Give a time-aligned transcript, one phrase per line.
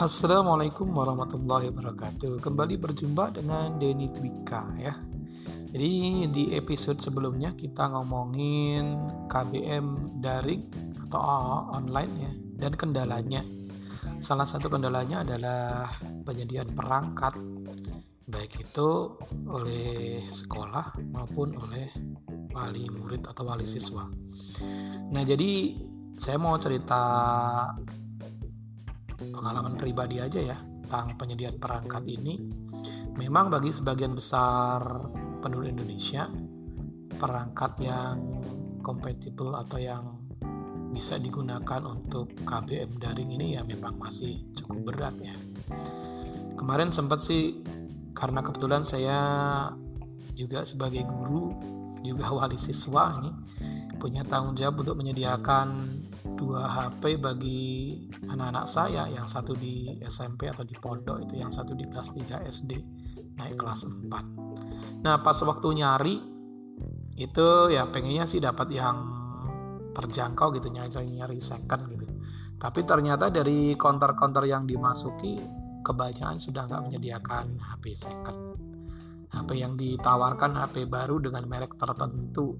[0.00, 2.40] Assalamualaikum warahmatullahi wabarakatuh.
[2.40, 4.96] Kembali berjumpa dengan Denny Twika ya.
[5.76, 8.96] Jadi di episode sebelumnya kita ngomongin
[9.28, 10.64] KBM daring
[11.04, 11.20] atau
[11.76, 12.32] online ya
[12.64, 13.44] dan kendalanya.
[14.24, 17.36] Salah satu kendalanya adalah penyediaan perangkat
[18.24, 19.20] baik itu
[19.52, 21.92] oleh sekolah maupun oleh
[22.56, 24.08] wali murid atau wali siswa.
[25.12, 25.76] Nah, jadi
[26.16, 27.04] saya mau cerita
[29.28, 32.40] pengalaman pribadi aja ya tentang penyediaan perangkat ini.
[33.14, 34.80] Memang bagi sebagian besar
[35.44, 36.26] penduduk Indonesia
[37.20, 38.16] perangkat yang
[38.80, 40.16] kompatibel atau yang
[40.90, 45.36] bisa digunakan untuk KBM daring ini ya memang masih cukup berat ya.
[46.58, 47.62] Kemarin sempat sih
[48.16, 49.18] karena kebetulan saya
[50.34, 51.54] juga sebagai guru
[52.02, 53.30] juga wali siswa ini
[54.00, 56.00] punya tanggung jawab untuk menyediakan
[56.40, 57.60] dua HP bagi
[58.24, 62.48] anak-anak saya yang satu di SMP atau di pondok itu yang satu di kelas 3
[62.48, 62.72] SD
[63.36, 66.16] naik kelas 4 nah pas waktu nyari
[67.20, 69.20] itu ya pengennya sih dapat yang
[69.92, 72.06] terjangkau gitu nyari nyari second gitu.
[72.60, 75.36] Tapi ternyata dari counter-counter yang dimasuki
[75.84, 78.38] kebanyakan sudah nggak menyediakan HP second.
[79.30, 82.58] HP yang ditawarkan HP baru dengan merek tertentu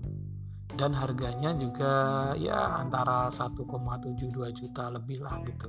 [0.80, 1.92] dan harganya juga
[2.40, 5.68] ya antara 1,72 juta lebih lah gitu.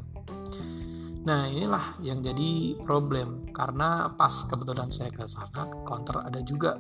[1.28, 6.80] Nah inilah yang jadi problem karena pas kebetulan saya ke sana counter ada juga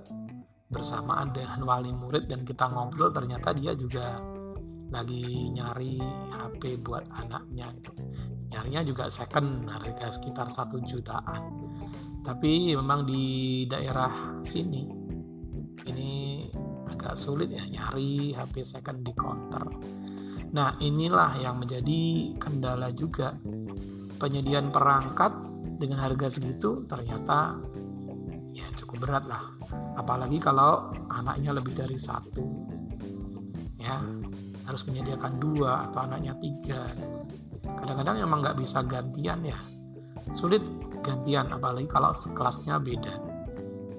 [0.71, 4.23] bersamaan dengan wali murid dan kita ngobrol ternyata dia juga
[4.95, 5.99] lagi nyari
[6.31, 7.91] HP buat anaknya gitu.
[8.47, 11.67] Nyarinya juga second harga sekitar satu jutaan.
[12.23, 15.00] Tapi memang di daerah sini ini
[17.11, 19.67] agak sulit ya nyari HP second di counter.
[20.55, 23.35] Nah, inilah yang menjadi kendala juga.
[24.15, 25.35] Penyediaan perangkat
[25.75, 27.59] dengan harga segitu ternyata
[28.55, 29.43] ya cukup berat lah.
[29.99, 32.47] Apalagi kalau anaknya lebih dari satu.
[33.75, 33.99] Ya,
[34.63, 36.95] harus menyediakan dua atau anaknya tiga.
[37.59, 39.59] Kadang-kadang emang nggak bisa gantian ya.
[40.31, 40.63] Sulit
[41.03, 43.19] gantian apalagi kalau kelasnya beda.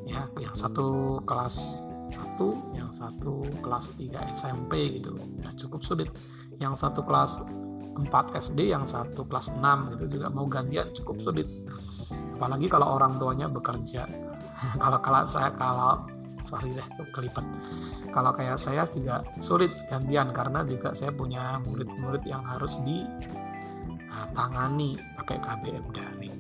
[0.09, 1.92] Ya, yang satu kelas
[2.33, 5.13] satu yang satu kelas 3 SMP gitu.
[5.37, 6.09] Ya cukup sulit.
[6.57, 8.09] Yang satu kelas 4
[8.41, 9.61] SD yang satu kelas 6
[9.93, 11.45] gitu juga mau gantian cukup sulit.
[12.41, 14.09] Apalagi kalau orang tuanya bekerja.
[14.81, 16.07] Kalau kalau saya kalau
[16.41, 17.45] sorry deh kelipet.
[18.15, 23.37] Kalau kayak saya juga sulit gantian karena juga saya punya murid-murid yang harus ditangani
[24.95, 26.37] nah, pakai KBM daring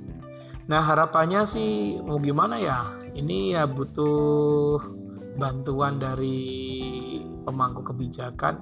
[0.71, 2.87] nah harapannya sih mau gimana ya?
[3.19, 5.02] Ini ya butuh
[5.37, 6.39] bantuan dari
[7.43, 8.55] pemangku kebijakan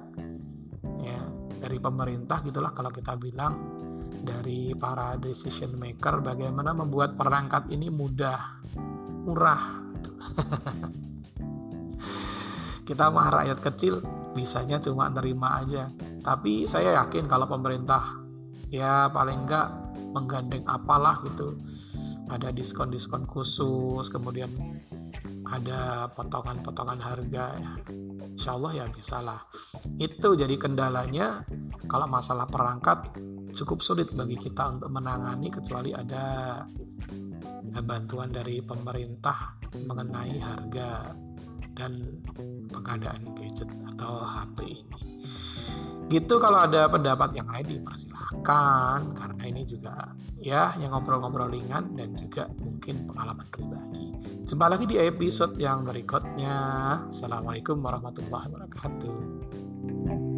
[1.03, 1.19] ya
[1.61, 3.53] dari pemerintah gitulah kalau kita bilang
[4.21, 8.61] dari para decision maker bagaimana membuat perangkat ini mudah
[9.25, 9.63] murah
[12.87, 15.91] kita mah rakyat kecil bisanya cuma nerima aja.
[16.23, 18.19] Tapi saya yakin kalau pemerintah
[18.71, 19.67] ya paling enggak
[20.11, 21.55] menggandeng apalah gitu.
[22.31, 24.47] Ada diskon-diskon khusus kemudian
[25.49, 27.73] ada potongan-potongan harga ya.
[28.31, 29.39] Insya Allah ya bisalah
[29.97, 31.45] itu jadi kendalanya
[31.89, 33.11] kalau masalah perangkat
[33.51, 36.23] cukup sulit bagi kita untuk menangani kecuali ada
[37.83, 41.15] bantuan dari pemerintah mengenai harga
[41.75, 42.21] dan
[42.67, 44.99] pengadaan gadget atau HP ini
[46.11, 50.11] gitu kalau ada pendapat yang lain dipersilahkan karena ini juga
[50.43, 54.11] ya yang ngobrol-ngobrol ringan dan juga mungkin pengalaman pribadi
[54.51, 56.59] Jumpa lagi di episode yang berikutnya.
[57.07, 60.30] Assalamualaikum warahmatullahi wabarakatuh.